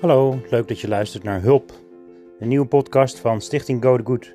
Hallo, 0.00 0.40
leuk 0.50 0.68
dat 0.68 0.80
je 0.80 0.88
luistert 0.88 1.22
naar 1.22 1.42
Hulp, 1.42 1.72
een 2.38 2.48
nieuwe 2.48 2.66
podcast 2.66 3.18
van 3.18 3.40
Stichting 3.40 3.82
Go 3.82 3.96
the 3.96 4.02
Good. 4.04 4.34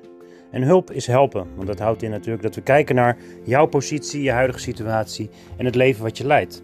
En 0.50 0.62
hulp 0.62 0.90
is 0.90 1.06
helpen, 1.06 1.46
want 1.54 1.66
dat 1.66 1.78
houdt 1.78 2.02
in 2.02 2.10
natuurlijk 2.10 2.42
dat 2.42 2.54
we 2.54 2.60
kijken 2.60 2.94
naar 2.94 3.16
jouw 3.44 3.66
positie, 3.66 4.22
je 4.22 4.30
huidige 4.30 4.58
situatie 4.58 5.30
en 5.56 5.64
het 5.64 5.74
leven 5.74 6.02
wat 6.02 6.18
je 6.18 6.26
leidt. 6.26 6.62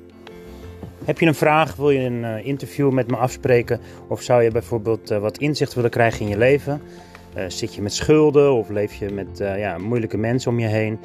Heb 1.05 1.19
je 1.19 1.27
een 1.27 1.35
vraag, 1.35 1.77
wil 1.77 1.91
je 1.91 1.99
een 1.99 2.23
uh, 2.23 2.47
interview 2.47 2.91
met 2.91 3.11
me 3.11 3.17
afspreken 3.17 3.81
of 4.09 4.23
zou 4.23 4.43
je 4.43 4.51
bijvoorbeeld 4.51 5.11
uh, 5.11 5.19
wat 5.19 5.39
inzicht 5.39 5.75
willen 5.75 5.91
krijgen 5.91 6.21
in 6.21 6.29
je 6.29 6.39
leven? 6.39 6.83
Uh, 7.37 7.45
zit 7.49 7.75
je 7.75 7.83
met 7.83 7.95
schulden 7.95 8.53
of 8.53 8.69
leef 8.69 8.95
je 8.95 9.11
met 9.11 9.39
ja, 9.39 9.79
moeilijke 9.79 10.19
mensen 10.19 10.51
om 10.51 10.59
je 10.59 10.67
heen? 10.67 10.99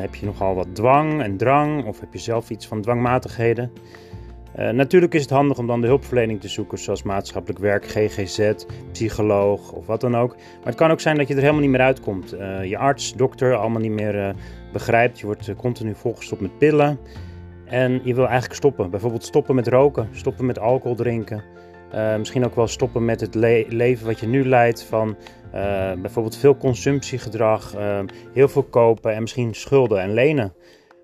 heb 0.00 0.14
je 0.14 0.26
nogal 0.26 0.54
wat 0.54 0.74
dwang 0.74 1.22
en 1.22 1.36
drang 1.36 1.84
of 1.84 2.00
heb 2.00 2.12
je 2.12 2.18
zelf 2.18 2.50
iets 2.50 2.66
van 2.66 2.82
dwangmatigheden? 2.82 3.72
Uh, 4.58 4.70
natuurlijk 4.70 5.14
is 5.14 5.20
het 5.20 5.30
handig 5.30 5.58
om 5.58 5.66
dan 5.66 5.80
de 5.80 5.86
hulpverlening 5.86 6.40
te 6.40 6.48
zoeken, 6.48 6.78
zoals 6.78 7.02
maatschappelijk 7.02 7.60
werk, 7.60 7.86
GGZ, 7.86 8.52
psycholoog 8.92 9.72
of 9.72 9.86
wat 9.86 10.00
dan 10.00 10.16
ook. 10.16 10.36
Maar 10.36 10.64
het 10.64 10.74
kan 10.74 10.90
ook 10.90 11.00
zijn 11.00 11.16
dat 11.16 11.28
je 11.28 11.34
er 11.34 11.40
helemaal 11.40 11.60
niet 11.60 11.70
meer 11.70 11.80
uitkomt. 11.80 12.34
Uh, 12.34 12.64
je 12.64 12.78
arts, 12.78 13.14
dokter, 13.14 13.54
allemaal 13.54 13.80
niet 13.80 13.92
meer 13.92 14.14
uh, 14.14 14.28
begrijpt. 14.72 15.18
Je 15.18 15.26
wordt 15.26 15.54
continu 15.56 15.94
volgestopt 15.94 16.40
met 16.40 16.58
pillen. 16.58 16.98
En 17.64 18.00
je 18.04 18.14
wil 18.14 18.24
eigenlijk 18.24 18.54
stoppen. 18.54 18.90
Bijvoorbeeld 18.90 19.24
stoppen 19.24 19.54
met 19.54 19.68
roken, 19.68 20.08
stoppen 20.12 20.46
met 20.46 20.58
alcohol 20.58 20.96
drinken. 20.96 21.42
misschien 22.18 22.44
ook 22.44 22.54
wel 22.54 22.66
stoppen 22.66 23.04
met 23.04 23.20
het 23.20 23.34
le 23.34 23.66
leven 23.68 24.06
wat 24.06 24.20
je 24.20 24.26
nu 24.26 24.44
leidt 24.44 24.82
van 24.82 25.16
bijvoorbeeld 26.00 26.36
veel 26.36 26.56
consumptiegedrag, 26.56 27.74
heel 28.32 28.48
veel 28.48 28.62
kopen 28.62 29.14
en 29.14 29.20
misschien 29.20 29.54
schulden 29.54 30.00
en 30.00 30.12
lenen. 30.12 30.52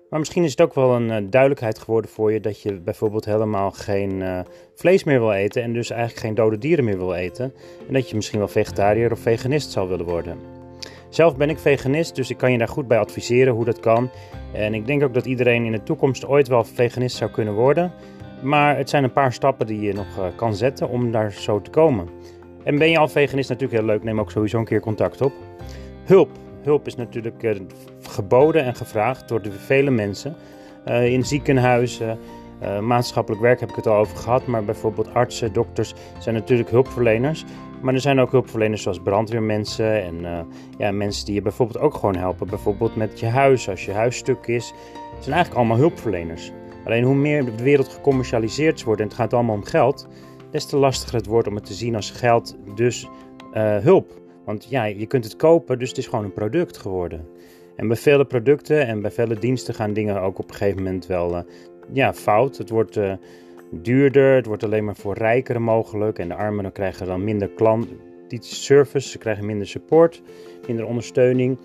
Maar 0.09 0.19
misschien 0.19 0.43
is 0.43 0.51
het 0.51 0.61
ook 0.61 0.73
wel 0.73 0.95
een 0.95 1.07
uh, 1.07 1.29
duidelijkheid 1.29 1.79
geworden 1.79 2.11
voor 2.11 2.31
je 2.31 2.39
dat 2.39 2.61
je 2.61 2.73
bijvoorbeeld 2.73 3.25
helemaal 3.25 3.71
geen 3.71 4.11
uh, 4.11 4.39
vlees 4.75 5.03
meer 5.03 5.19
wil 5.19 5.31
eten 5.31 5.63
en 5.63 5.73
dus 5.73 5.89
eigenlijk 5.89 6.21
geen 6.21 6.35
dode 6.35 6.57
dieren 6.57 6.85
meer 6.85 6.97
wil 6.97 7.13
eten. 7.13 7.53
En 7.87 7.93
dat 7.93 8.09
je 8.09 8.15
misschien 8.15 8.39
wel 8.39 8.47
vegetariër 8.47 9.11
of 9.11 9.19
veganist 9.19 9.71
zou 9.71 9.89
willen 9.89 10.05
worden. 10.05 10.37
Zelf 11.09 11.35
ben 11.37 11.49
ik 11.49 11.59
veganist, 11.59 12.15
dus 12.15 12.29
ik 12.29 12.37
kan 12.37 12.51
je 12.51 12.57
daar 12.57 12.67
goed 12.67 12.87
bij 12.87 12.97
adviseren 12.97 13.53
hoe 13.53 13.65
dat 13.65 13.79
kan. 13.79 14.09
En 14.53 14.73
ik 14.73 14.85
denk 14.85 15.03
ook 15.03 15.13
dat 15.13 15.25
iedereen 15.25 15.65
in 15.65 15.71
de 15.71 15.83
toekomst 15.83 16.27
ooit 16.27 16.47
wel 16.47 16.63
veganist 16.63 17.17
zou 17.17 17.31
kunnen 17.31 17.53
worden. 17.53 17.91
Maar 18.41 18.77
het 18.77 18.89
zijn 18.89 19.03
een 19.03 19.13
paar 19.13 19.33
stappen 19.33 19.67
die 19.67 19.81
je 19.81 19.93
nog 19.93 20.17
uh, 20.17 20.25
kan 20.35 20.55
zetten 20.55 20.89
om 20.89 21.11
daar 21.11 21.31
zo 21.31 21.61
te 21.61 21.69
komen. 21.69 22.09
En 22.63 22.77
ben 22.77 22.89
je 22.89 22.97
al 22.97 23.07
veganist 23.07 23.49
natuurlijk 23.49 23.79
heel 23.79 23.89
leuk, 23.89 24.03
neem 24.03 24.19
ook 24.19 24.31
sowieso 24.31 24.59
een 24.59 24.65
keer 24.65 24.81
contact 24.81 25.21
op. 25.21 25.33
Hulp, 26.05 26.29
Hulp 26.63 26.87
is 26.87 26.95
natuurlijk 26.95 27.43
geboden 28.19 28.63
en 28.63 28.75
gevraagd 28.75 29.27
door 29.27 29.41
de 29.41 29.51
vele 29.51 29.89
mensen. 29.89 30.35
Uh, 30.87 31.05
in 31.05 31.25
ziekenhuizen, 31.25 32.17
uh, 32.61 32.79
maatschappelijk 32.79 33.41
werk 33.41 33.59
heb 33.59 33.69
ik 33.69 33.75
het 33.75 33.87
al 33.87 33.95
over 33.95 34.17
gehad, 34.17 34.45
maar 34.45 34.63
bijvoorbeeld 34.65 35.13
artsen, 35.13 35.53
dokters 35.53 35.93
zijn 36.19 36.35
natuurlijk 36.35 36.69
hulpverleners. 36.69 37.45
Maar 37.81 37.93
er 37.93 37.99
zijn 37.99 38.19
ook 38.19 38.31
hulpverleners 38.31 38.81
zoals 38.81 38.99
brandweermensen 38.99 40.03
en 40.03 40.47
ja, 40.77 40.91
mensen 40.91 41.25
die 41.25 41.33
je 41.33 41.41
bijvoorbeeld 41.41 41.79
ook 41.79 41.93
gewoon 41.93 42.15
helpen. 42.15 42.47
Bijvoorbeeld 42.47 42.95
met 42.95 43.19
je 43.19 43.25
huis, 43.25 43.69
als 43.69 43.85
je 43.85 43.91
huis 43.91 44.17
stuk 44.17 44.47
is. 44.47 44.73
Het 45.15 45.23
zijn 45.23 45.35
eigenlijk 45.35 45.55
allemaal 45.55 45.77
hulpverleners. 45.77 46.51
Alleen 46.85 47.03
hoe 47.03 47.15
meer 47.15 47.45
de 47.45 47.63
wereld 47.63 47.87
gecommercialiseerd 47.87 48.83
wordt 48.83 49.01
en 49.01 49.07
het 49.07 49.15
gaat 49.15 49.33
allemaal 49.33 49.55
om 49.55 49.63
geld, 49.63 50.07
des 50.51 50.65
te 50.65 50.77
lastiger 50.77 51.15
het 51.15 51.25
wordt 51.25 51.47
om 51.47 51.55
het 51.55 51.65
te 51.65 51.73
zien 51.73 51.95
als 51.95 52.11
geld, 52.11 52.55
dus 52.75 53.07
hulp. 53.81 54.17
Want 54.45 54.65
ja, 54.69 54.83
je 54.83 55.05
kunt 55.05 55.23
het 55.23 55.35
kopen, 55.35 55.79
dus 55.79 55.89
het 55.89 55.97
is 55.97 56.07
gewoon 56.07 56.25
een 56.25 56.33
product 56.33 56.77
geworden. 56.77 57.27
En 57.79 57.87
bij 57.87 57.97
vele 57.97 58.25
producten 58.25 58.87
en 58.87 59.01
bij 59.01 59.11
vele 59.11 59.39
diensten 59.39 59.73
gaan 59.73 59.93
dingen 59.93 60.21
ook 60.21 60.39
op 60.39 60.49
een 60.49 60.55
gegeven 60.55 60.83
moment 60.83 61.05
wel 61.05 61.35
uh, 61.35 61.39
ja, 61.91 62.13
fout. 62.13 62.57
Het 62.57 62.69
wordt 62.69 62.97
uh, 62.97 63.13
duurder, 63.71 64.35
het 64.35 64.45
wordt 64.45 64.63
alleen 64.63 64.85
maar 64.85 64.95
voor 64.95 65.17
rijkeren 65.17 65.61
mogelijk. 65.61 66.19
En 66.19 66.27
de 66.27 66.35
armen 66.35 66.71
krijgen 66.71 67.05
dan 67.05 67.23
minder 67.23 67.49
klant, 67.49 67.87
service, 68.39 69.09
ze 69.09 69.17
krijgen 69.17 69.45
minder 69.45 69.67
support, 69.67 70.21
minder 70.67 70.85
ondersteuning. 70.85 71.57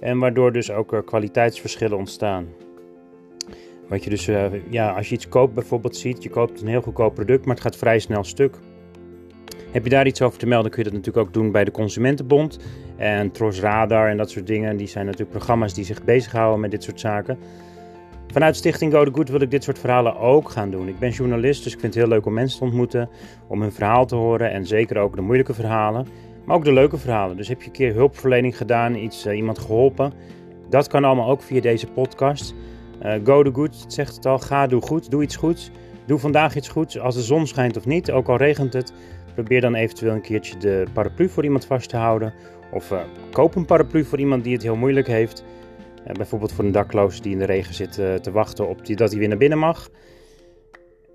En 0.00 0.18
waardoor 0.18 0.52
dus 0.52 0.70
ook 0.70 0.92
er 0.92 1.04
kwaliteitsverschillen 1.04 1.98
ontstaan. 1.98 2.46
Wat 3.88 4.04
je 4.04 4.10
dus, 4.10 4.30
ja, 4.70 4.90
als 4.92 5.08
je 5.08 5.14
iets 5.14 5.28
koopt 5.28 5.54
bijvoorbeeld 5.54 5.96
ziet, 5.96 6.22
je 6.22 6.30
koopt 6.30 6.60
een 6.60 6.68
heel 6.68 6.82
goedkoop 6.82 7.14
product, 7.14 7.44
maar 7.44 7.54
het 7.54 7.64
gaat 7.64 7.76
vrij 7.76 7.98
snel 7.98 8.24
stuk. 8.24 8.58
Heb 9.72 9.84
je 9.84 9.90
daar 9.90 10.06
iets 10.06 10.22
over 10.22 10.38
te 10.38 10.46
melden, 10.46 10.70
kun 10.70 10.82
je 10.82 10.90
dat 10.90 10.98
natuurlijk 10.98 11.26
ook 11.26 11.34
doen 11.34 11.52
bij 11.52 11.64
de 11.64 11.70
Consumentenbond. 11.70 12.58
En 12.96 13.30
Tros 13.30 13.60
Radar 13.60 14.08
en 14.08 14.16
dat 14.16 14.30
soort 14.30 14.46
dingen. 14.46 14.76
Die 14.76 14.86
zijn 14.86 15.04
natuurlijk 15.04 15.30
programma's 15.30 15.74
die 15.74 15.84
zich 15.84 16.04
bezighouden 16.04 16.60
met 16.60 16.70
dit 16.70 16.82
soort 16.82 17.00
zaken. 17.00 17.38
Vanuit 18.32 18.56
Stichting 18.56 18.92
Go 18.92 19.04
The 19.04 19.10
Good 19.14 19.28
wil 19.28 19.40
ik 19.40 19.50
dit 19.50 19.64
soort 19.64 19.78
verhalen 19.78 20.16
ook 20.16 20.50
gaan 20.50 20.70
doen. 20.70 20.88
Ik 20.88 20.98
ben 20.98 21.10
journalist, 21.10 21.64
dus 21.64 21.72
ik 21.72 21.80
vind 21.80 21.94
het 21.94 22.02
heel 22.02 22.12
leuk 22.12 22.26
om 22.26 22.32
mensen 22.32 22.58
te 22.58 22.64
ontmoeten. 22.64 23.08
Om 23.48 23.60
hun 23.60 23.72
verhaal 23.72 24.06
te 24.06 24.14
horen 24.14 24.50
en 24.50 24.66
zeker 24.66 24.98
ook 24.98 25.16
de 25.16 25.22
moeilijke 25.22 25.54
verhalen. 25.54 26.06
Maar 26.44 26.56
ook 26.56 26.64
de 26.64 26.72
leuke 26.72 26.96
verhalen. 26.96 27.36
Dus 27.36 27.48
heb 27.48 27.60
je 27.60 27.66
een 27.66 27.72
keer 27.72 27.94
hulpverlening 27.94 28.56
gedaan, 28.56 28.94
iets, 28.94 29.26
uh, 29.26 29.36
iemand 29.36 29.58
geholpen. 29.58 30.12
Dat 30.68 30.88
kan 30.88 31.04
allemaal 31.04 31.30
ook 31.30 31.42
via 31.42 31.60
deze 31.60 31.86
podcast. 31.86 32.54
Uh, 33.02 33.12
go 33.24 33.42
The 33.42 33.50
Good 33.52 33.84
zegt 33.88 34.14
het 34.14 34.26
al. 34.26 34.38
Ga, 34.38 34.66
doe 34.66 34.80
goed. 34.80 35.10
Doe 35.10 35.22
iets 35.22 35.36
goeds. 35.36 35.70
Doe 36.06 36.18
vandaag 36.18 36.56
iets 36.56 36.68
goeds. 36.68 36.98
Als 36.98 37.14
de 37.14 37.22
zon 37.22 37.46
schijnt 37.46 37.76
of 37.76 37.86
niet, 37.86 38.10
ook 38.10 38.28
al 38.28 38.36
regent 38.36 38.72
het. 38.72 38.92
Probeer 39.34 39.60
dan 39.60 39.74
eventueel 39.74 40.12
een 40.12 40.20
keertje 40.20 40.56
de 40.58 40.84
paraplu 40.92 41.28
voor 41.28 41.44
iemand 41.44 41.64
vast 41.64 41.88
te 41.88 41.96
houden. 41.96 42.34
Of 42.72 42.90
uh, 42.90 43.00
koop 43.32 43.54
een 43.54 43.64
paraplu 43.64 44.04
voor 44.04 44.18
iemand 44.18 44.44
die 44.44 44.52
het 44.52 44.62
heel 44.62 44.76
moeilijk 44.76 45.06
heeft. 45.06 45.44
Uh, 46.06 46.12
bijvoorbeeld 46.12 46.52
voor 46.52 46.64
een 46.64 46.72
dakloos 46.72 47.20
die 47.20 47.32
in 47.32 47.38
de 47.38 47.44
regen 47.44 47.74
zit 47.74 47.98
uh, 47.98 48.14
te 48.14 48.30
wachten 48.30 48.68
op 48.68 48.86
die, 48.86 48.96
dat 48.96 49.10
hij 49.10 49.18
weer 49.18 49.28
naar 49.28 49.38
binnen 49.38 49.58
mag. 49.58 49.88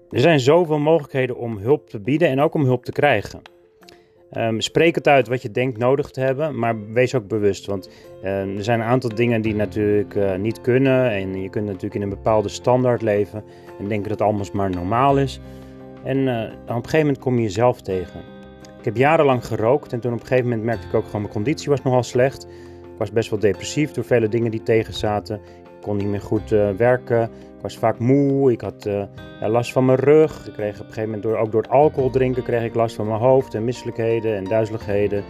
Er 0.10 0.20
zijn 0.20 0.40
zoveel 0.40 0.80
mogelijkheden 0.80 1.38
om 1.38 1.58
hulp 1.58 1.90
te 1.90 2.00
bieden 2.00 2.28
en 2.28 2.40
ook 2.40 2.54
om 2.54 2.64
hulp 2.64 2.86
te 2.86 2.92
krijgen. 2.92 3.42
Um, 4.38 4.62
spreek 4.62 4.96
het 4.96 5.08
uit 5.08 5.28
wat 5.28 5.42
je 5.42 5.52
denkt 5.52 5.78
nodig 5.78 6.10
te 6.10 6.20
hebben, 6.20 6.60
maar 6.60 6.92
wees 6.92 7.16
ook 7.16 7.28
bewust. 7.28 7.66
Want 7.66 7.90
er 8.22 8.64
zijn 8.64 8.80
een 8.80 8.86
aantal 8.86 9.16
dingen 9.16 9.42
die 9.42 9.56
natuurlijk 9.56 10.38
niet 10.38 10.62
kunnen. 10.62 11.12
En 11.12 11.42
je 11.42 11.50
kunt 11.50 11.66
natuurlijk 11.66 11.96
in 11.96 12.02
een 12.02 12.10
bepaalde 12.10 12.50
standaard 12.50 13.02
leven 13.02 13.44
en 13.80 13.88
denken 13.88 14.10
dat 14.10 14.22
alles 14.22 14.52
maar 14.52 14.70
normaal 14.70 15.18
is. 15.18 15.40
En 16.06 16.18
uh, 16.18 16.42
op 16.44 16.70
een 16.70 16.76
gegeven 16.76 17.00
moment 17.00 17.20
kom 17.20 17.36
je 17.36 17.42
jezelf 17.42 17.82
tegen. 17.82 18.20
Ik 18.80 18.86
heb 18.86 18.98
jarenlang 18.98 19.46
gerookt 19.46 19.94
en 19.94 20.00
toen 20.00 20.14
op 20.14 20.20
een 20.20 20.26
gegeven 20.26 20.50
moment 20.50 20.66
merkte 20.66 20.88
ik 20.88 20.94
ook 20.94 21.06
gewoon 21.06 21.22
mijn 21.22 21.34
conditie 21.34 21.70
was 21.70 21.82
nogal 21.82 22.04
slecht. 22.04 22.44
Ik 22.82 22.98
was 22.98 23.12
best 23.12 23.30
wel 23.30 23.40
depressief 23.40 23.92
door 23.92 24.04
vele 24.04 24.28
dingen 24.28 24.52
die 24.52 24.64
tegen 24.64 24.94
zaten. 24.94 25.36
Ik 25.36 25.82
kon 25.82 25.98
niet 25.98 26.08
meer 26.08 26.22
goed 26.22 26.52
uh, 26.52 26.70
werken. 26.70 27.24
Ik 27.24 27.62
was 27.62 27.78
vaak 27.78 28.00
moe. 28.00 28.52
Ik 28.52 28.62
had 28.62 28.86
uh, 28.86 29.04
last 29.40 29.72
van 29.72 29.86
mijn 29.86 29.98
rug. 29.98 30.48
Ik 30.48 30.54
kreeg 30.54 30.74
op 30.74 30.80
een 30.80 30.86
gegeven 30.86 31.04
moment 31.04 31.24
door, 31.24 31.38
ook 31.38 31.52
door 31.52 31.62
het 31.62 31.72
alcohol 31.72 32.10
drinken 32.10 32.44
kreeg 32.44 32.64
ik 32.64 32.76
last 32.76 32.96
van 32.96 33.08
mijn 33.08 33.20
hoofd 33.20 33.54
en 33.54 33.64
misselijkheden 33.64 34.36
en 34.36 34.44
duizeligheden. 34.44 35.24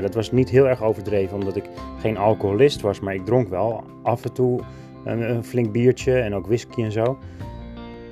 dat 0.00 0.14
was 0.14 0.32
niet 0.32 0.50
heel 0.50 0.68
erg 0.68 0.82
overdreven 0.82 1.36
omdat 1.36 1.56
ik 1.56 1.64
geen 2.00 2.16
alcoholist 2.16 2.80
was, 2.80 3.00
maar 3.00 3.14
ik 3.14 3.24
dronk 3.24 3.48
wel 3.48 3.84
af 4.02 4.24
en 4.24 4.32
toe 4.32 4.60
een 5.04 5.44
flink 5.44 5.72
biertje 5.72 6.12
en 6.20 6.34
ook 6.34 6.46
whisky 6.46 6.82
en 6.82 6.92
zo. 6.92 7.18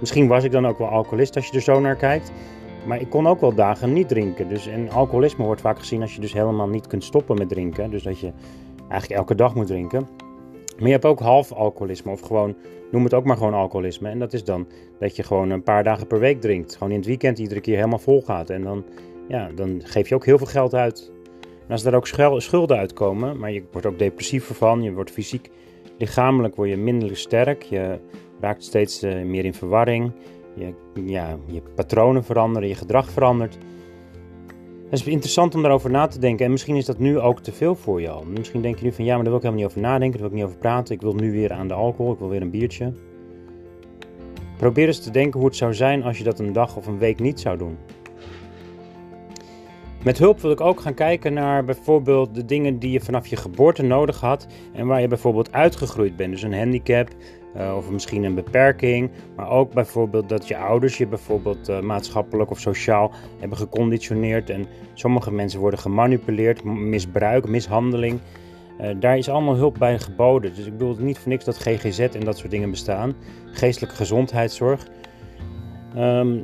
Misschien 0.01 0.29
was 0.29 0.45
ik 0.45 0.53
dan 0.53 0.67
ook 0.67 0.79
wel 0.79 0.89
alcoholist 0.89 1.37
als 1.37 1.47
je 1.47 1.53
er 1.57 1.63
zo 1.63 1.81
naar 1.81 1.97
kijkt. 1.97 2.33
Maar 2.87 3.01
ik 3.01 3.11
kon 3.11 3.27
ook 3.27 3.41
wel 3.41 3.55
dagen 3.55 3.93
niet 3.93 4.09
drinken. 4.09 4.49
Dus, 4.49 4.67
en 4.67 4.91
alcoholisme 4.91 5.45
wordt 5.45 5.61
vaak 5.61 5.79
gezien 5.79 6.03
als 6.03 6.15
je 6.15 6.21
dus 6.21 6.33
helemaal 6.33 6.69
niet 6.69 6.87
kunt 6.87 7.05
stoppen 7.05 7.39
met 7.39 7.49
drinken. 7.49 7.91
Dus 7.91 8.03
dat 8.03 8.21
je 8.21 8.33
eigenlijk 8.89 9.21
elke 9.21 9.35
dag 9.35 9.55
moet 9.55 9.67
drinken. 9.67 10.09
Maar 10.77 10.87
je 10.87 10.93
hebt 10.93 11.05
ook 11.05 11.21
half 11.21 11.53
alcoholisme 11.53 12.13
of 12.13 12.21
gewoon, 12.21 12.57
noem 12.91 13.05
het 13.05 13.15
ook 13.15 13.25
maar 13.25 13.37
gewoon 13.37 13.55
alcoholisme. 13.55 14.09
En 14.09 14.19
dat 14.19 14.33
is 14.33 14.45
dan 14.45 14.67
dat 14.99 15.17
je 15.17 15.23
gewoon 15.23 15.51
een 15.51 15.63
paar 15.63 15.85
dagen 15.85 16.07
per 16.07 16.19
week 16.19 16.41
drinkt. 16.41 16.77
Gewoon 16.77 16.93
in 16.93 16.99
het 16.99 17.07
weekend 17.07 17.39
iedere 17.39 17.61
keer 17.61 17.77
helemaal 17.77 17.99
vol 17.99 18.23
gaat. 18.23 18.51
En 18.51 18.63
dan, 18.63 18.85
ja, 19.29 19.51
dan 19.55 19.81
geef 19.85 20.09
je 20.09 20.15
ook 20.15 20.25
heel 20.25 20.39
veel 20.39 20.47
geld 20.47 20.75
uit. 20.75 21.13
En 21.67 21.75
als 21.75 21.85
er 21.85 21.95
ook 21.95 22.07
schulden 22.41 22.79
uitkomen, 22.79 23.39
maar 23.39 23.53
je 23.53 23.63
wordt 23.73 23.87
ook 23.87 23.99
depressiever 23.99 24.55
van. 24.55 24.83
Je 24.83 24.93
wordt 24.93 25.11
fysiek, 25.11 25.51
lichamelijk 25.99 26.57
word 26.57 26.69
je 26.69 26.77
minder 26.77 27.17
sterk. 27.17 27.63
Je 27.63 27.99
raakt 28.41 28.65
steeds 28.65 29.03
uh, 29.03 29.25
meer 29.25 29.45
in 29.45 29.55
verwarring. 29.55 30.13
Je, 30.55 30.75
ja, 31.05 31.37
je 31.47 31.63
patronen 31.75 32.25
veranderen, 32.25 32.69
je 32.69 32.75
gedrag 32.75 33.11
verandert. 33.11 33.59
Het 34.91 35.01
is 35.01 35.07
interessant 35.07 35.55
om 35.55 35.63
daarover 35.63 35.91
na 35.91 36.07
te 36.07 36.19
denken. 36.19 36.45
En 36.45 36.51
misschien 36.51 36.77
is 36.77 36.85
dat 36.85 36.99
nu 36.99 37.19
ook 37.19 37.41
te 37.41 37.53
veel 37.53 37.75
voor 37.75 38.09
al. 38.09 38.25
Misschien 38.25 38.63
denk 38.63 38.79
je 38.79 38.85
nu 38.85 38.93
van 38.93 39.05
ja, 39.05 39.15
maar 39.15 39.25
daar 39.25 39.33
wil 39.33 39.37
ik 39.37 39.43
helemaal 39.43 39.65
niet 39.65 39.77
over 39.77 39.91
nadenken. 39.91 40.21
Daar 40.21 40.29
wil 40.29 40.39
ik 40.39 40.45
niet 40.45 40.45
over 40.45 40.59
praten. 40.59 40.95
Ik 40.95 41.01
wil 41.01 41.15
nu 41.15 41.33
weer 41.33 41.53
aan 41.53 41.69
de 41.69 41.75
alcohol. 41.75 42.13
Ik 42.13 42.19
wil 42.19 42.29
weer 42.29 42.43
een 42.43 42.51
biertje. 42.51 42.93
Probeer 44.57 44.87
eens 44.87 45.01
te 45.01 45.11
denken 45.11 45.41
hoe 45.41 45.49
het 45.49 45.59
zou 45.59 45.75
zijn 45.75 46.03
als 46.03 46.19
je 46.19 46.25
dat 46.25 46.39
een 46.39 46.53
dag 46.53 46.77
of 46.77 46.87
een 46.87 46.99
week 46.99 47.21
niet 47.21 47.41
zou 47.41 47.59
doen. 47.59 47.77
Met 50.05 50.19
hulp 50.19 50.41
wil 50.41 50.51
ik 50.51 50.61
ook 50.61 50.81
gaan 50.81 50.95
kijken 50.95 51.33
naar 51.33 51.65
bijvoorbeeld 51.65 52.35
de 52.35 52.45
dingen 52.45 52.79
die 52.79 52.91
je 52.91 53.01
vanaf 53.01 53.27
je 53.27 53.37
geboorte 53.37 53.83
nodig 53.83 54.21
had 54.21 54.47
en 54.73 54.87
waar 54.87 55.01
je 55.01 55.09
bijvoorbeeld 55.09 55.53
uitgegroeid 55.53 56.17
bent. 56.17 56.31
Dus 56.31 56.43
een 56.43 56.55
handicap, 56.55 57.09
uh, 57.57 57.77
of 57.77 57.91
misschien 57.91 58.25
een 58.25 58.35
beperking, 58.35 59.11
maar 59.37 59.51
ook 59.51 59.73
bijvoorbeeld 59.73 60.29
dat 60.29 60.49
je 60.49 60.57
ouders 60.57 60.99
je 60.99 61.07
bijvoorbeeld 61.07 61.69
uh, 61.69 61.81
maatschappelijk 61.81 62.51
of 62.51 62.61
sociaal 62.61 63.13
hebben 63.39 63.59
geconditioneerd 63.59 64.51
en 64.51 64.67
sommige 64.95 65.33
mensen 65.33 65.61
worden 65.61 65.81
gemanipuleerd, 65.81 66.65
misbruik, 66.65 67.49
mishandeling. 67.49 68.21
Uh, 68.81 68.91
daar 69.01 69.19
is 69.19 69.29
allemaal 69.29 69.57
hulp 69.57 69.79
bij 69.79 69.99
geboden. 69.99 70.55
Dus 70.55 70.67
ik 70.67 70.73
bedoel 70.73 70.97
niet 70.99 71.19
voor 71.19 71.29
niks 71.29 71.45
dat 71.45 71.59
GGZ 71.59 71.99
en 71.99 72.21
dat 72.21 72.39
soort 72.39 72.51
dingen 72.51 72.71
bestaan. 72.71 73.15
Geestelijke 73.53 73.97
gezondheidszorg. 73.97 74.87
Um, 75.97 76.43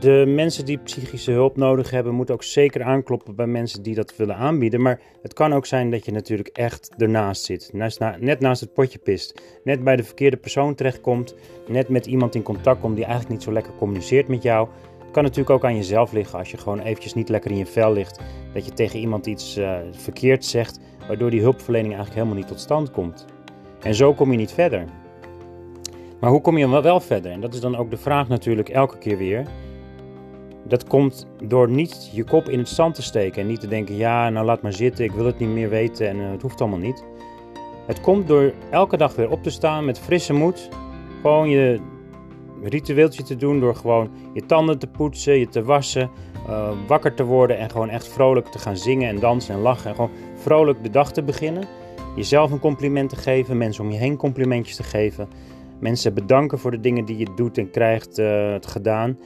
de 0.00 0.24
mensen 0.26 0.64
die 0.64 0.78
psychische 0.78 1.30
hulp 1.30 1.56
nodig 1.56 1.90
hebben, 1.90 2.14
moeten 2.14 2.34
ook 2.34 2.42
zeker 2.42 2.82
aankloppen 2.82 3.34
bij 3.34 3.46
mensen 3.46 3.82
die 3.82 3.94
dat 3.94 4.16
willen 4.16 4.36
aanbieden. 4.36 4.82
Maar 4.82 5.00
het 5.22 5.32
kan 5.32 5.52
ook 5.52 5.66
zijn 5.66 5.90
dat 5.90 6.04
je 6.04 6.12
natuurlijk 6.12 6.48
echt 6.48 6.90
ernaast 6.96 7.44
zit. 7.44 7.70
net 8.18 8.40
naast 8.40 8.60
het 8.60 8.72
potje 8.72 8.98
pist. 8.98 9.42
Net 9.64 9.84
bij 9.84 9.96
de 9.96 10.04
verkeerde 10.04 10.36
persoon 10.36 10.74
terechtkomt. 10.74 11.34
Net 11.68 11.88
met 11.88 12.06
iemand 12.06 12.34
in 12.34 12.42
contact 12.42 12.80
komt 12.80 12.96
die 12.96 13.04
eigenlijk 13.04 13.34
niet 13.34 13.42
zo 13.42 13.52
lekker 13.52 13.72
communiceert 13.78 14.28
met 14.28 14.42
jou. 14.42 14.68
Het 14.98 15.10
kan 15.12 15.22
natuurlijk 15.22 15.50
ook 15.50 15.64
aan 15.64 15.76
jezelf 15.76 16.12
liggen 16.12 16.38
als 16.38 16.50
je 16.50 16.56
gewoon 16.56 16.80
eventjes 16.80 17.14
niet 17.14 17.28
lekker 17.28 17.50
in 17.50 17.56
je 17.56 17.66
vel 17.66 17.92
ligt. 17.92 18.20
Dat 18.52 18.64
je 18.64 18.72
tegen 18.72 18.98
iemand 18.98 19.26
iets 19.26 19.58
uh, 19.58 19.76
verkeerd 19.90 20.44
zegt, 20.44 20.80
waardoor 21.06 21.30
die 21.30 21.40
hulpverlening 21.40 21.94
eigenlijk 21.94 22.22
helemaal 22.22 22.42
niet 22.42 22.48
tot 22.48 22.60
stand 22.60 22.90
komt. 22.90 23.24
En 23.80 23.94
zo 23.94 24.14
kom 24.14 24.30
je 24.30 24.36
niet 24.36 24.52
verder. 24.52 24.84
Maar 26.20 26.30
hoe 26.30 26.40
kom 26.40 26.58
je 26.58 26.82
wel 26.82 27.00
verder? 27.00 27.32
En 27.32 27.40
dat 27.40 27.54
is 27.54 27.60
dan 27.60 27.76
ook 27.76 27.90
de 27.90 27.96
vraag 27.96 28.28
natuurlijk 28.28 28.68
elke 28.68 28.98
keer 28.98 29.18
weer. 29.18 29.46
Dat 30.68 30.86
komt 30.86 31.26
door 31.42 31.68
niet 31.68 32.10
je 32.12 32.24
kop 32.24 32.48
in 32.48 32.58
het 32.58 32.68
zand 32.68 32.94
te 32.94 33.02
steken 33.02 33.42
en 33.42 33.48
niet 33.48 33.60
te 33.60 33.68
denken: 33.68 33.96
ja, 33.96 34.30
nou 34.30 34.46
laat 34.46 34.62
maar 34.62 34.72
zitten, 34.72 35.04
ik 35.04 35.12
wil 35.12 35.26
het 35.26 35.38
niet 35.38 35.48
meer 35.48 35.68
weten 35.68 36.08
en 36.08 36.16
uh, 36.16 36.30
het 36.30 36.42
hoeft 36.42 36.60
allemaal 36.60 36.78
niet. 36.78 37.04
Het 37.86 38.00
komt 38.00 38.28
door 38.28 38.52
elke 38.70 38.96
dag 38.96 39.14
weer 39.14 39.30
op 39.30 39.42
te 39.42 39.50
staan 39.50 39.84
met 39.84 39.98
frisse 39.98 40.32
moed. 40.32 40.68
Gewoon 41.20 41.48
je 41.48 41.80
ritueeltje 42.62 43.22
te 43.22 43.36
doen 43.36 43.60
door 43.60 43.76
gewoon 43.76 44.10
je 44.32 44.46
tanden 44.46 44.78
te 44.78 44.86
poetsen, 44.86 45.38
je 45.38 45.48
te 45.48 45.62
wassen, 45.62 46.10
uh, 46.48 46.70
wakker 46.86 47.14
te 47.14 47.24
worden 47.24 47.58
en 47.58 47.70
gewoon 47.70 47.88
echt 47.88 48.08
vrolijk 48.08 48.46
te 48.46 48.58
gaan 48.58 48.76
zingen 48.76 49.08
en 49.08 49.20
dansen 49.20 49.54
en 49.54 49.60
lachen. 49.60 49.88
En 49.88 49.94
gewoon 49.94 50.10
vrolijk 50.34 50.82
de 50.82 50.90
dag 50.90 51.12
te 51.12 51.22
beginnen. 51.22 51.64
Jezelf 52.16 52.50
een 52.50 52.58
compliment 52.58 53.08
te 53.08 53.16
geven, 53.16 53.56
mensen 53.56 53.84
om 53.84 53.90
je 53.90 53.98
heen 53.98 54.16
complimentjes 54.16 54.76
te 54.76 54.82
geven. 54.82 55.28
Mensen 55.78 56.14
bedanken 56.14 56.58
voor 56.58 56.70
de 56.70 56.80
dingen 56.80 57.04
die 57.04 57.16
je 57.16 57.28
doet 57.36 57.58
en 57.58 57.70
krijgt 57.70 58.18
uh, 58.18 58.54
gedaan. 58.60 59.18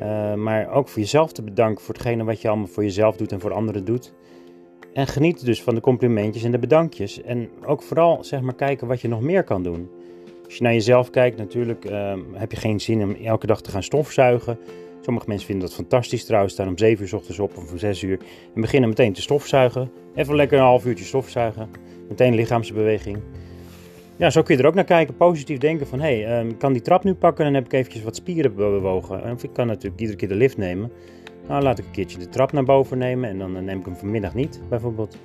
Uh, 0.00 0.34
maar 0.34 0.70
ook 0.70 0.88
voor 0.88 1.00
jezelf 1.00 1.32
te 1.32 1.42
bedanken 1.42 1.84
voor 1.84 1.94
hetgene 1.94 2.24
wat 2.24 2.40
je 2.40 2.48
allemaal 2.48 2.66
voor 2.66 2.82
jezelf 2.82 3.16
doet 3.16 3.32
en 3.32 3.40
voor 3.40 3.52
anderen 3.52 3.84
doet. 3.84 4.12
En 4.92 5.06
geniet 5.06 5.44
dus 5.44 5.62
van 5.62 5.74
de 5.74 5.80
complimentjes 5.80 6.44
en 6.44 6.50
de 6.50 6.58
bedankjes. 6.58 7.22
En 7.22 7.48
ook 7.64 7.82
vooral 7.82 8.24
zeg 8.24 8.40
maar 8.40 8.54
kijken 8.54 8.86
wat 8.86 9.00
je 9.00 9.08
nog 9.08 9.20
meer 9.20 9.44
kan 9.44 9.62
doen. 9.62 9.90
Als 10.44 10.56
je 10.56 10.62
naar 10.62 10.72
jezelf 10.72 11.10
kijkt, 11.10 11.38
natuurlijk 11.38 11.90
uh, 11.90 12.14
heb 12.32 12.50
je 12.50 12.56
geen 12.56 12.80
zin 12.80 13.02
om 13.02 13.14
elke 13.24 13.46
dag 13.46 13.60
te 13.60 13.70
gaan 13.70 13.82
stofzuigen. 13.82 14.58
Sommige 15.00 15.28
mensen 15.28 15.46
vinden 15.46 15.66
dat 15.66 15.74
fantastisch 15.74 16.24
trouwens, 16.24 16.52
staan 16.52 16.68
om 16.68 16.78
7 16.78 17.02
uur 17.02 17.08
s 17.08 17.12
ochtends 17.12 17.38
op 17.38 17.56
of 17.56 17.70
om 17.70 17.78
6 17.78 18.02
uur. 18.02 18.18
En 18.54 18.60
beginnen 18.60 18.88
meteen 18.88 19.12
te 19.12 19.22
stofzuigen. 19.22 19.90
Even 20.14 20.36
lekker 20.36 20.58
een 20.58 20.64
half 20.64 20.86
uurtje 20.86 21.04
stofzuigen. 21.04 21.70
Meteen 22.08 22.34
lichaamsbeweging 22.34 23.18
ja, 24.16 24.30
zo 24.30 24.42
kun 24.42 24.56
je 24.56 24.62
er 24.62 24.68
ook 24.68 24.74
naar 24.74 24.84
kijken. 24.84 25.16
Positief 25.16 25.58
denken 25.58 25.86
van, 25.86 26.00
hé, 26.00 26.22
hey, 26.22 26.40
um, 26.40 26.56
kan 26.56 26.72
die 26.72 26.82
trap 26.82 27.04
nu 27.04 27.14
pakken? 27.14 27.44
Dan 27.44 27.54
heb 27.54 27.64
ik 27.64 27.72
eventjes 27.72 28.02
wat 28.02 28.16
spieren 28.16 28.54
bewogen. 28.54 29.32
Of 29.32 29.42
ik 29.42 29.52
kan 29.52 29.66
natuurlijk 29.66 30.00
iedere 30.00 30.18
keer 30.18 30.28
de 30.28 30.34
lift 30.34 30.56
nemen. 30.56 30.92
Nou, 31.48 31.62
laat 31.62 31.78
ik 31.78 31.84
een 31.84 31.90
keertje 31.90 32.18
de 32.18 32.28
trap 32.28 32.52
naar 32.52 32.64
boven 32.64 32.98
nemen 32.98 33.30
en 33.30 33.38
dan 33.38 33.64
neem 33.64 33.78
ik 33.78 33.84
hem 33.84 33.96
vanmiddag 33.96 34.34
niet, 34.34 34.60
bijvoorbeeld. 34.68 35.18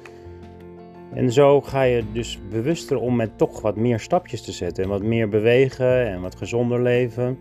En 1.13 1.31
zo 1.31 1.61
ga 1.61 1.81
je 1.81 2.03
dus 2.11 2.39
bewuster 2.49 2.97
om 2.97 3.15
met 3.15 3.37
toch 3.37 3.61
wat 3.61 3.75
meer 3.75 3.99
stapjes 3.99 4.41
te 4.41 4.51
zetten. 4.51 4.83
En 4.83 4.89
wat 4.89 5.03
meer 5.03 5.29
bewegen 5.29 6.07
en 6.07 6.21
wat 6.21 6.35
gezonder 6.35 6.81
leven. 6.81 7.37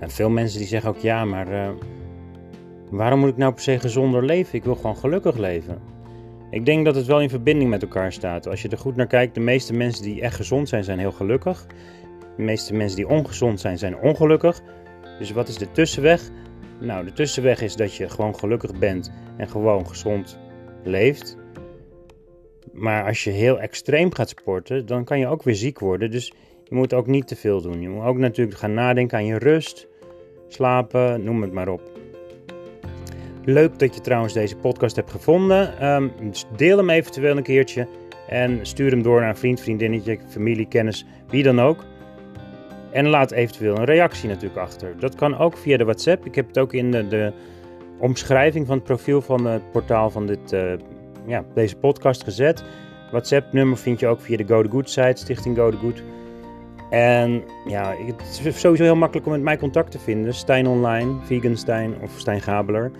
En 0.00 0.10
veel 0.10 0.30
mensen 0.30 0.58
die 0.58 0.68
zeggen 0.68 0.90
ook, 0.90 0.98
ja, 0.98 1.24
maar 1.24 1.52
uh, 1.52 1.68
waarom 2.90 3.18
moet 3.18 3.28
ik 3.28 3.36
nou 3.36 3.52
per 3.52 3.62
se 3.62 3.78
gezonder 3.78 4.24
leven? 4.24 4.54
Ik 4.54 4.64
wil 4.64 4.74
gewoon 4.74 4.96
gelukkig 4.96 5.36
leven. 5.36 5.78
Ik 6.52 6.66
denk 6.66 6.84
dat 6.84 6.94
het 6.94 7.06
wel 7.06 7.20
in 7.20 7.28
verbinding 7.28 7.70
met 7.70 7.82
elkaar 7.82 8.12
staat. 8.12 8.46
Als 8.46 8.62
je 8.62 8.68
er 8.68 8.78
goed 8.78 8.96
naar 8.96 9.06
kijkt, 9.06 9.34
de 9.34 9.40
meeste 9.40 9.72
mensen 9.72 10.02
die 10.02 10.20
echt 10.20 10.36
gezond 10.36 10.68
zijn, 10.68 10.84
zijn 10.84 10.98
heel 10.98 11.12
gelukkig. 11.12 11.66
De 12.36 12.42
meeste 12.42 12.74
mensen 12.74 12.96
die 12.96 13.08
ongezond 13.08 13.60
zijn, 13.60 13.78
zijn 13.78 13.98
ongelukkig. 13.98 14.60
Dus 15.18 15.30
wat 15.30 15.48
is 15.48 15.56
de 15.56 15.70
tussenweg? 15.70 16.30
Nou, 16.80 17.04
de 17.04 17.12
tussenweg 17.12 17.60
is 17.60 17.76
dat 17.76 17.94
je 17.94 18.08
gewoon 18.08 18.38
gelukkig 18.38 18.78
bent 18.78 19.12
en 19.36 19.48
gewoon 19.48 19.88
gezond 19.88 20.38
leeft. 20.84 21.36
Maar 22.72 23.04
als 23.04 23.24
je 23.24 23.30
heel 23.30 23.60
extreem 23.60 24.14
gaat 24.14 24.28
sporten, 24.28 24.86
dan 24.86 25.04
kan 25.04 25.18
je 25.18 25.26
ook 25.26 25.42
weer 25.42 25.54
ziek 25.54 25.78
worden. 25.78 26.10
Dus 26.10 26.32
je 26.64 26.74
moet 26.74 26.94
ook 26.94 27.06
niet 27.06 27.26
te 27.26 27.36
veel 27.36 27.62
doen. 27.62 27.80
Je 27.80 27.88
moet 27.88 28.04
ook 28.04 28.18
natuurlijk 28.18 28.58
gaan 28.58 28.74
nadenken 28.74 29.18
aan 29.18 29.26
je 29.26 29.38
rust, 29.38 29.88
slapen, 30.48 31.24
noem 31.24 31.42
het 31.42 31.52
maar 31.52 31.68
op. 31.68 31.91
Leuk 33.44 33.78
dat 33.78 33.94
je 33.94 34.00
trouwens 34.00 34.32
deze 34.32 34.56
podcast 34.56 34.96
hebt 34.96 35.10
gevonden. 35.10 35.92
Um, 35.92 36.12
deel 36.56 36.76
hem 36.76 36.90
eventueel 36.90 37.36
een 37.36 37.42
keertje 37.42 37.88
en 38.28 38.58
stuur 38.62 38.90
hem 38.90 39.02
door 39.02 39.20
naar 39.20 39.28
een 39.28 39.36
vriend, 39.36 39.60
vriendinnetje, 39.60 40.18
familie, 40.28 40.68
kennis, 40.68 41.06
wie 41.28 41.42
dan 41.42 41.60
ook. 41.60 41.84
En 42.90 43.08
laat 43.08 43.30
eventueel 43.30 43.78
een 43.78 43.84
reactie 43.84 44.28
natuurlijk 44.28 44.60
achter. 44.60 44.94
Dat 44.98 45.14
kan 45.14 45.38
ook 45.38 45.56
via 45.56 45.76
de 45.76 45.84
WhatsApp. 45.84 46.26
Ik 46.26 46.34
heb 46.34 46.46
het 46.46 46.58
ook 46.58 46.72
in 46.72 46.90
de, 46.90 47.08
de 47.08 47.32
omschrijving 47.98 48.66
van 48.66 48.76
het 48.76 48.84
profiel 48.84 49.20
van 49.20 49.44
het 49.44 49.70
portaal 49.72 50.10
van 50.10 50.26
dit, 50.26 50.52
uh, 50.52 50.72
ja, 51.26 51.44
deze 51.54 51.76
podcast 51.76 52.24
gezet. 52.24 52.64
WhatsApp-nummer 53.10 53.78
vind 53.78 54.00
je 54.00 54.06
ook 54.06 54.20
via 54.20 54.36
de 54.36 54.46
Go 54.46 54.62
The 54.62 54.70
Good 54.70 54.90
site, 54.90 55.20
Stichting 55.20 55.56
Go 55.56 55.70
The 55.70 55.76
Good. 55.76 56.02
En 56.90 57.42
ja, 57.66 57.94
het 58.06 58.42
is 58.44 58.60
sowieso 58.60 58.84
heel 58.84 58.96
makkelijk 58.96 59.26
om 59.26 59.32
met 59.32 59.42
mij 59.42 59.56
contact 59.58 59.90
te 59.90 59.98
vinden. 59.98 60.34
Stijn 60.34 60.66
Online, 60.66 61.14
Vegan 61.22 61.56
Stijn 61.56 61.94
of 62.02 62.10
Stijn 62.16 62.40
Gabeler. 62.40 62.90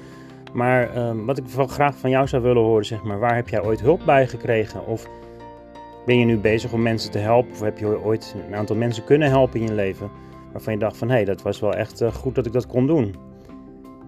Maar 0.53 0.95
ehm, 0.95 1.25
wat 1.25 1.39
ik 1.39 1.45
graag 1.49 1.97
van 1.97 2.11
jou 2.11 2.29
zou 2.29 2.43
willen 2.43 2.63
horen, 2.63 2.85
zeg 2.85 3.03
maar, 3.03 3.19
waar 3.19 3.35
heb 3.35 3.49
jij 3.49 3.63
ooit 3.63 3.81
hulp 3.81 4.01
bij 4.05 4.27
gekregen? 4.27 4.87
Of 4.87 5.09
ben 6.07 6.19
je 6.19 6.25
nu 6.25 6.39
bezig 6.39 6.73
om 6.73 6.83
mensen 6.83 7.11
te 7.11 7.19
helpen? 7.19 7.53
Of 7.53 7.61
heb 7.61 7.79
je 7.79 8.03
ooit 8.03 8.35
een 8.49 8.55
aantal 8.55 8.77
mensen 8.77 9.05
kunnen 9.05 9.29
helpen 9.29 9.61
in 9.61 9.67
je 9.67 9.73
leven? 9.73 10.11
Waarvan 10.53 10.73
je 10.73 10.79
dacht 10.79 10.97
van, 10.97 11.09
hé, 11.09 11.15
hey, 11.15 11.25
dat 11.25 11.43
was 11.43 11.61
wel 11.61 11.75
echt 11.75 12.03
uh, 12.03 12.15
goed 12.15 12.35
dat 12.35 12.47
ik 12.47 12.53
dat 12.53 12.67
kon 12.67 12.87
doen. 12.87 13.15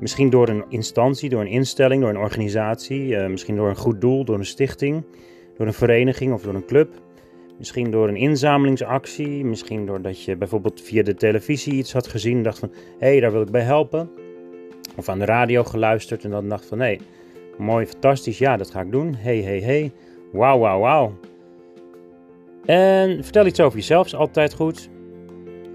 Misschien 0.01 0.31
door 0.31 0.49
een 0.49 0.65
instantie, 0.69 1.29
door 1.29 1.41
een 1.41 1.47
instelling, 1.47 2.01
door 2.01 2.11
een 2.11 2.19
organisatie. 2.19 3.07
Uh, 3.07 3.27
misschien 3.27 3.57
door 3.57 3.69
een 3.69 3.77
goed 3.77 4.01
doel, 4.01 4.25
door 4.25 4.39
een 4.39 4.45
stichting, 4.45 5.05
door 5.57 5.67
een 5.67 5.73
vereniging 5.73 6.33
of 6.33 6.43
door 6.43 6.55
een 6.55 6.67
club. 6.67 7.03
Misschien 7.59 7.91
door 7.91 8.09
een 8.09 8.17
inzamelingsactie. 8.17 9.45
Misschien 9.45 9.87
doordat 9.87 10.23
je 10.23 10.37
bijvoorbeeld 10.37 10.81
via 10.81 11.03
de 11.03 11.15
televisie 11.15 11.73
iets 11.73 11.93
had 11.93 12.07
gezien 12.07 12.37
en 12.37 12.43
dacht 12.43 12.59
van, 12.59 12.71
hé, 12.99 13.09
hey, 13.09 13.21
daar 13.21 13.33
wil 13.33 13.43
ik 13.43 13.51
bij 13.51 13.63
helpen 13.63 14.11
of 14.97 15.09
aan 15.09 15.19
de 15.19 15.25
radio 15.25 15.65
geluisterd 15.65 16.25
en 16.25 16.31
dan 16.31 16.49
dacht 16.49 16.67
van 16.67 16.81
hé, 16.81 16.97
mooi, 17.59 17.87
fantastisch, 17.87 18.39
ja, 18.39 18.57
dat 18.57 18.71
ga 18.71 18.81
ik 18.81 18.91
doen. 18.91 19.15
Hey, 19.15 19.39
hey, 19.39 19.61
hey, 19.61 19.93
wauw, 20.33 20.59
wauw, 20.59 20.81
wauw. 20.81 21.13
En 22.65 23.23
vertel 23.25 23.47
iets 23.47 23.61
over 23.61 23.79
jezelf, 23.79 24.07
is 24.07 24.15
altijd 24.15 24.55
goed. 24.55 24.89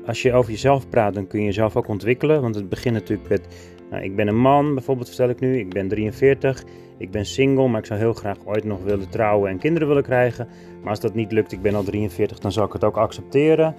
Als 0.06 0.22
je 0.22 0.34
over 0.34 0.52
jezelf 0.52 0.90
praat, 0.90 1.14
dan 1.14 1.28
kun 1.28 1.40
je 1.40 1.46
jezelf 1.46 1.76
ook 1.76 1.88
ontwikkelen. 1.88 2.42
Want 2.42 2.56
het 2.56 2.70
begint 2.70 2.94
natuurlijk 2.94 3.30
met, 3.30 3.42
nou, 3.90 4.04
ik 4.04 4.16
ben 4.16 4.28
een 4.28 4.40
man, 4.40 4.74
bijvoorbeeld 4.74 5.08
vertel 5.08 5.30
ik 5.30 5.40
nu. 5.40 5.58
Ik 5.58 5.70
ben 5.70 5.88
43, 5.88 6.64
ik 6.98 7.12
ben 7.12 7.26
single, 7.26 7.68
maar 7.68 7.80
ik 7.80 7.86
zou 7.86 8.00
heel 8.00 8.14
graag 8.14 8.38
ooit 8.46 8.64
nog 8.64 8.84
willen 8.84 9.10
trouwen 9.10 9.50
en 9.50 9.60
kinderen 9.60 9.88
willen 9.88 10.04
krijgen. 10.04 10.48
Maar 10.82 10.90
als 10.90 11.00
dat 11.00 11.14
niet 11.14 11.32
lukt, 11.32 11.52
ik 11.52 11.62
ben 11.62 11.76
al 11.76 11.84
43, 11.84 12.40
dan 12.40 12.52
zal 12.52 12.66
ik 12.66 12.74
het 12.74 12.84
ook 12.84 12.98
accepteren. 12.98 13.76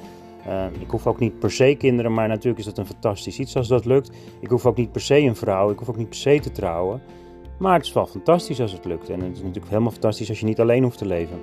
Uh, 0.47 0.65
ik 0.79 0.91
hoef 0.91 1.07
ook 1.07 1.19
niet 1.19 1.39
per 1.39 1.51
se 1.51 1.75
kinderen, 1.79 2.15
maar 2.15 2.29
natuurlijk 2.29 2.59
is 2.59 2.65
dat 2.65 2.79
een 2.79 2.87
fantastisch 2.87 3.39
iets 3.39 3.57
als 3.57 3.69
dat 3.69 3.85
lukt. 3.85 4.11
Ik 4.41 4.49
hoef 4.49 4.67
ook 4.67 4.77
niet 4.77 4.93
per 4.93 5.01
se 5.01 5.19
een 5.19 5.37
vrouw, 5.37 5.71
ik 5.71 5.79
hoef 5.79 5.89
ook 5.89 5.97
niet 5.97 6.09
per 6.09 6.19
se 6.19 6.41
te 6.41 6.53
trouwen. 6.53 7.03
Maar 7.59 7.75
het 7.75 7.87
is 7.87 7.93
wel 7.93 8.07
fantastisch 8.07 8.61
als 8.61 8.73
het 8.73 8.85
lukt. 8.85 9.11
En 9.11 9.21
het 9.21 9.33
is 9.33 9.43
natuurlijk 9.43 9.69
helemaal 9.69 9.91
fantastisch 9.91 10.29
als 10.29 10.41
je 10.41 10.47
niet 10.47 10.61
alleen 10.61 10.83
hoeft 10.83 10.99
te 10.99 11.07
leven. 11.07 11.39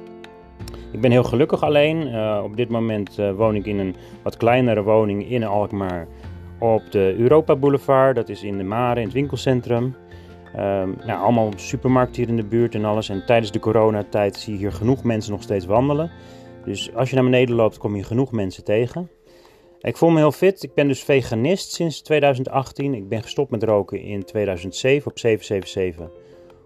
Ik 0.92 1.02
ben 1.02 1.12
heel 1.12 1.24
gelukkig 1.24 1.64
alleen. 1.64 2.08
Uh, 2.08 2.42
op 2.44 2.58
dit 2.58 2.70
moment 2.70 3.20
uh, 3.20 3.32
woon 3.32 3.56
ik 3.56 3.66
in 3.66 3.80
een 3.80 3.96
wat 4.24 4.38
kleinere 4.38 4.84
woning 4.84 5.30
in 5.30 5.44
Alkmaar 5.44 6.08
op 6.60 6.92
de 6.92 7.16
Europa 7.18 7.56
Boulevard. 7.56 8.16
Dat 8.16 8.30
is 8.30 8.44
in 8.44 8.58
de 8.58 8.64
Mare, 8.64 9.00
in 9.00 9.06
het 9.06 9.14
winkelcentrum. 9.14 9.96
Ehm, 10.56 10.90
nou, 11.06 11.24
allemaal 11.24 11.52
supermarkten 11.56 12.22
hier 12.22 12.30
in 12.30 12.36
de 12.36 12.46
buurt 12.46 12.76
en 12.76 12.86
alles. 12.86 13.10
En 13.10 13.26
tijdens 13.26 13.52
de 13.52 13.60
coronatijd 13.60 14.36
zie 14.36 14.54
je 14.54 14.60
hier 14.60 14.72
genoeg 14.72 15.04
mensen 15.04 15.32
nog 15.32 15.42
steeds 15.42 15.66
wandelen. 15.66 16.12
Dus 16.68 16.94
als 16.94 17.10
je 17.10 17.16
naar 17.16 17.24
beneden 17.24 17.56
loopt, 17.56 17.78
kom 17.78 17.96
je 17.96 18.04
genoeg 18.04 18.32
mensen 18.32 18.64
tegen. 18.64 19.10
Ik 19.80 19.98
voel 19.98 20.10
me 20.10 20.18
heel 20.18 20.32
fit. 20.32 20.64
Ik 20.64 20.74
ben 20.74 20.88
dus 20.88 21.04
veganist 21.04 21.72
sinds 21.72 22.02
2018. 22.02 22.94
Ik 22.94 23.10
ben 23.10 23.22
gestopt 23.22 23.52
met 23.52 23.64
roken 23.64 24.02
in 24.02 24.24
2007 24.24 25.12
op 25.12 25.20
777. 25.20 26.10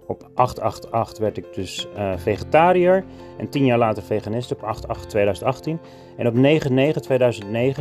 Op 0.08 0.30
888 0.34 1.20
werd 1.20 1.38
ik 1.38 1.54
dus 1.54 1.88
uh, 1.96 2.18
vegetariër. 2.18 3.04
En 3.38 3.50
tien 3.50 3.66
jaar 3.66 3.78
later 3.78 4.04
veganist 4.04 4.52
op 4.52 4.62
8-8-2018. 4.62 5.72
En 6.18 6.28
op 6.28 6.36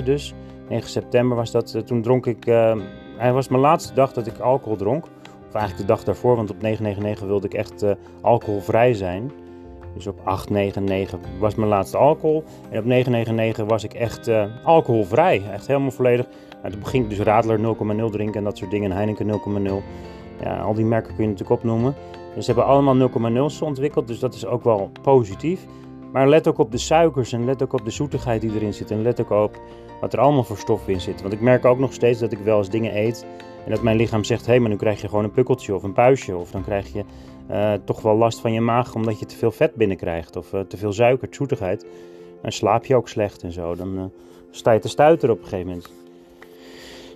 9-9-2009 0.00 0.04
dus, 0.04 0.34
9 0.68 0.88
september 0.88 1.36
was 1.36 1.50
dat, 1.50 1.74
uh, 1.76 1.82
toen 1.82 2.02
dronk 2.02 2.26
ik... 2.26 2.46
Uh, 2.46 2.76
hij 3.16 3.32
was 3.32 3.48
mijn 3.48 3.62
laatste 3.62 3.94
dag 3.94 4.12
dat 4.12 4.26
ik 4.26 4.38
alcohol 4.38 4.76
dronk. 4.76 5.04
Of 5.48 5.54
eigenlijk 5.54 5.76
de 5.76 5.94
dag 5.94 6.04
daarvoor, 6.04 6.36
want 6.36 6.50
op 6.50 6.62
999 6.62 7.26
wilde 7.26 7.46
ik 7.46 7.54
echt 7.54 7.84
alcoholvrij 8.20 8.94
zijn. 8.94 9.30
Dus 9.94 10.06
op 10.06 10.20
899 10.24 11.30
was 11.38 11.54
mijn 11.54 11.68
laatste 11.68 11.96
alcohol. 11.96 12.44
En 12.70 12.78
op 12.78 12.84
999 12.84 13.66
was 13.66 13.84
ik 13.84 13.94
echt 13.94 14.28
uh, 14.28 14.44
alcoholvrij. 14.64 15.42
Echt 15.52 15.66
helemaal 15.66 15.90
volledig. 15.90 16.26
Nou, 16.62 16.74
toen 16.74 16.86
ging 16.86 17.04
ik 17.04 17.10
dus 17.10 17.18
Radler 17.18 17.58
0,0 17.58 18.10
drinken 18.10 18.34
en 18.34 18.44
dat 18.44 18.58
soort 18.58 18.70
dingen. 18.70 18.92
Heineken 18.92 19.26
0,0. 19.26 19.72
Ja, 20.42 20.58
al 20.58 20.74
die 20.74 20.84
merken 20.84 21.14
kun 21.14 21.24
je 21.24 21.30
natuurlijk 21.30 21.60
opnoemen. 21.60 21.94
Dus 22.34 22.44
ze 22.44 22.52
hebben 22.52 22.70
allemaal 22.70 23.08
0,0's 23.48 23.62
ontwikkeld. 23.62 24.06
Dus 24.06 24.18
dat 24.18 24.34
is 24.34 24.46
ook 24.46 24.64
wel 24.64 24.90
positief. 25.02 25.66
Maar 26.12 26.28
let 26.28 26.48
ook 26.48 26.58
op 26.58 26.72
de 26.72 26.78
suikers 26.78 27.32
en 27.32 27.44
let 27.44 27.62
ook 27.62 27.72
op 27.72 27.84
de 27.84 27.90
zoetigheid 27.90 28.40
die 28.40 28.54
erin 28.54 28.74
zit. 28.74 28.90
En 28.90 29.02
let 29.02 29.20
ook 29.20 29.30
op 29.30 29.60
wat 30.00 30.12
er 30.12 30.18
allemaal 30.18 30.44
voor 30.44 30.56
stoffen 30.56 30.92
in 30.92 31.00
zitten. 31.00 31.22
Want 31.22 31.34
ik 31.34 31.40
merk 31.40 31.64
ook 31.64 31.78
nog 31.78 31.92
steeds 31.92 32.18
dat 32.18 32.32
ik 32.32 32.38
wel 32.38 32.58
eens 32.58 32.70
dingen 32.70 32.96
eet 32.96 33.26
en 33.64 33.70
dat 33.70 33.82
mijn 33.82 33.96
lichaam 33.96 34.24
zegt: 34.24 34.46
hé, 34.46 34.52
hey, 34.52 34.60
maar 34.60 34.70
nu 34.70 34.76
krijg 34.76 35.00
je 35.00 35.08
gewoon 35.08 35.24
een 35.24 35.30
pukkeltje 35.30 35.74
of 35.74 35.82
een 35.82 35.92
puistje. 35.92 36.36
Of 36.36 36.50
dan 36.50 36.64
krijg 36.64 36.92
je 36.92 37.04
uh, 37.50 37.72
toch 37.84 38.02
wel 38.02 38.16
last 38.16 38.40
van 38.40 38.52
je 38.52 38.60
maag 38.60 38.94
omdat 38.94 39.18
je 39.18 39.26
te 39.26 39.36
veel 39.36 39.50
vet 39.50 39.74
binnenkrijgt 39.74 40.36
of 40.36 40.52
uh, 40.52 40.60
te 40.60 40.76
veel 40.76 40.92
suiker, 40.92 41.28
zoetigheid. 41.30 41.86
Dan 42.42 42.52
slaap 42.52 42.84
je 42.84 42.96
ook 42.96 43.08
slecht 43.08 43.42
en 43.42 43.52
zo. 43.52 43.74
Dan 43.74 43.98
uh, 43.98 44.04
sta 44.50 44.72
je 44.72 44.80
te 44.80 44.88
stuiteren 44.88 45.34
op 45.34 45.40
een 45.40 45.48
gegeven 45.48 45.66
moment. 45.66 45.92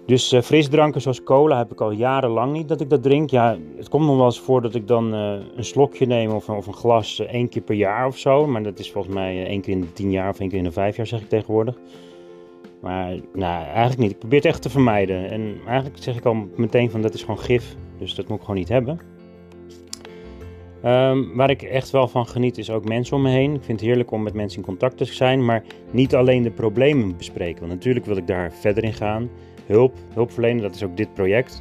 Dus 0.06 0.36
frisdranken 0.42 1.00
zoals 1.00 1.22
cola 1.22 1.58
heb 1.58 1.72
ik 1.72 1.80
al 1.80 1.90
jarenlang 1.90 2.52
niet 2.52 2.68
dat 2.68 2.80
ik 2.80 2.90
dat 2.90 3.02
drink. 3.02 3.30
Ja, 3.30 3.58
het 3.76 3.88
komt 3.88 4.06
nog 4.06 4.16
wel 4.16 4.24
eens 4.24 4.40
voor 4.40 4.62
dat 4.62 4.74
ik 4.74 4.88
dan 4.88 5.12
een 5.12 5.64
slokje 5.64 6.06
neem 6.06 6.30
of, 6.30 6.48
of 6.48 6.66
een 6.66 6.74
glas 6.74 7.18
één 7.20 7.48
keer 7.48 7.62
per 7.62 7.74
jaar 7.74 8.06
of 8.06 8.18
zo. 8.18 8.46
Maar 8.46 8.62
dat 8.62 8.78
is 8.78 8.92
volgens 8.92 9.14
mij 9.14 9.46
één 9.46 9.60
keer 9.60 9.72
in 9.72 9.80
de 9.80 9.92
tien 9.92 10.10
jaar 10.10 10.28
of 10.28 10.40
één 10.40 10.48
keer 10.48 10.58
in 10.58 10.64
de 10.64 10.72
vijf 10.72 10.96
jaar 10.96 11.06
zeg 11.06 11.20
ik 11.20 11.28
tegenwoordig. 11.28 11.78
Maar 12.80 13.16
nou, 13.32 13.64
eigenlijk 13.64 13.98
niet. 13.98 14.10
Ik 14.10 14.18
probeer 14.18 14.38
het 14.38 14.48
echt 14.48 14.62
te 14.62 14.70
vermijden. 14.70 15.30
En 15.30 15.56
eigenlijk 15.66 16.02
zeg 16.02 16.16
ik 16.16 16.24
al 16.24 16.48
meteen 16.56 16.90
van 16.90 17.02
dat 17.02 17.14
is 17.14 17.20
gewoon 17.20 17.38
gif. 17.38 17.76
Dus 17.98 18.14
dat 18.14 18.28
moet 18.28 18.36
ik 18.38 18.44
gewoon 18.44 18.58
niet 18.58 18.68
hebben. 18.68 19.13
Um, 20.84 21.34
waar 21.34 21.50
ik 21.50 21.62
echt 21.62 21.90
wel 21.90 22.08
van 22.08 22.26
geniet 22.26 22.58
is 22.58 22.70
ook 22.70 22.88
mensen 22.88 23.16
om 23.16 23.22
me 23.22 23.30
heen. 23.30 23.54
Ik 23.54 23.64
vind 23.64 23.80
het 23.80 23.88
heerlijk 23.88 24.10
om 24.10 24.22
met 24.22 24.34
mensen 24.34 24.58
in 24.58 24.64
contact 24.64 24.96
te 24.96 25.04
zijn. 25.04 25.44
Maar 25.44 25.62
niet 25.90 26.14
alleen 26.14 26.42
de 26.42 26.50
problemen 26.50 27.16
bespreken. 27.16 27.60
Want 27.60 27.72
natuurlijk 27.72 28.06
wil 28.06 28.16
ik 28.16 28.26
daar 28.26 28.52
verder 28.52 28.84
in 28.84 28.92
gaan 28.92 29.30
hulp, 29.66 29.94
hulpverlenen, 30.14 30.62
dat 30.62 30.74
is 30.74 30.82
ook 30.82 30.96
dit 30.96 31.14
project. 31.14 31.60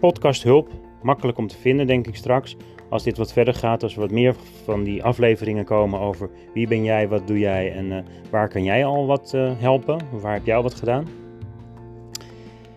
Podcast 0.00 0.42
hulp, 0.42 0.70
makkelijk 1.02 1.38
om 1.38 1.46
te 1.46 1.56
vinden 1.56 1.86
denk 1.86 2.06
ik 2.06 2.14
straks. 2.14 2.56
Als 2.88 3.02
dit 3.02 3.16
wat 3.16 3.32
verder 3.32 3.54
gaat, 3.54 3.82
als 3.82 3.94
er 3.94 4.00
wat 4.00 4.10
meer 4.10 4.34
van 4.64 4.82
die 4.84 5.02
afleveringen 5.02 5.64
komen 5.64 6.00
over 6.00 6.30
wie 6.54 6.66
ben 6.66 6.84
jij, 6.84 7.08
wat 7.08 7.26
doe 7.26 7.38
jij 7.38 7.72
en 7.72 7.84
uh, 7.84 7.98
waar 8.30 8.48
kan 8.48 8.64
jij 8.64 8.84
al 8.84 9.06
wat 9.06 9.32
uh, 9.34 9.52
helpen? 9.58 9.98
Waar 10.10 10.32
heb 10.32 10.46
jij 10.46 10.56
al 10.56 10.62
wat 10.62 10.74
gedaan? 10.74 11.06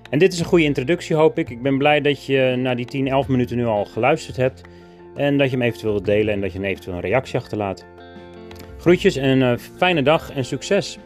En 0.10 0.20
dit 0.20 0.34
is 0.34 0.40
een 0.40 0.46
goede 0.46 0.64
introductie 0.64 1.16
hoop 1.16 1.38
ik. 1.38 1.50
Ik 1.50 1.62
ben 1.62 1.78
blij 1.78 2.02
dat 2.02 2.26
je 2.26 2.56
na 2.58 2.76
die 2.76 2.86
10, 2.86 3.08
11 3.08 3.28
minuten 3.28 3.58
nu 3.58 3.66
al 3.66 3.86
geluisterd 3.86 4.38
hebt. 4.38 4.62
En 5.16 5.38
dat 5.38 5.50
je 5.50 5.58
hem 5.58 5.66
eventueel 5.66 5.92
wilt 5.92 6.06
delen 6.06 6.34
en 6.34 6.42
dat 6.42 6.52
je 6.52 6.60
een 6.60 6.66
eventueel 6.66 6.96
een 6.96 7.02
reactie 7.02 7.40
achterlaat. 7.40 7.86
Groetjes 8.78 9.16
en 9.16 9.30
een 9.30 9.54
uh, 9.54 9.60
fijne 9.78 10.02
dag 10.02 10.32
en 10.32 10.46
succes! 10.46 11.00